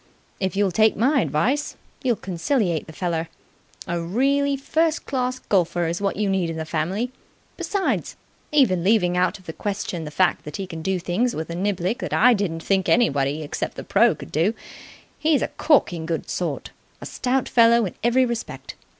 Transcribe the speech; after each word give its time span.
If 0.39 0.55
you'll 0.55 0.71
take 0.71 0.95
my 0.97 1.19
advice, 1.21 1.75
you'll 2.01 2.15
conciliate 2.15 2.87
the 2.87 2.91
feller. 2.91 3.29
A 3.85 4.01
really 4.01 4.57
first 4.57 5.05
class 5.05 5.37
golfer 5.37 5.85
is 5.85 6.01
what 6.01 6.15
you 6.15 6.27
need 6.27 6.49
in 6.49 6.57
the 6.57 6.65
family. 6.65 7.11
Besides, 7.55 8.15
even 8.51 8.83
leaving 8.83 9.15
out 9.15 9.37
of 9.37 9.45
the 9.45 9.53
question 9.53 10.03
the 10.03 10.09
fact 10.09 10.43
that 10.43 10.57
he 10.57 10.65
can 10.65 10.81
do 10.81 10.97
things 10.97 11.35
with 11.35 11.51
a 11.51 11.55
niblick 11.55 11.99
that 11.99 12.13
I 12.13 12.33
didn't 12.33 12.63
think 12.63 12.89
anybody 12.89 13.43
except 13.43 13.75
the 13.75 13.83
pro. 13.83 14.15
could 14.15 14.31
do, 14.31 14.55
he's 15.19 15.43
a 15.43 15.49
corking 15.49 16.07
good 16.07 16.31
sort. 16.31 16.71
A 16.99 17.05
stout 17.05 17.47
fellow 17.47 17.85
in 17.85 17.93
every 18.03 18.25
respect. 18.25 18.73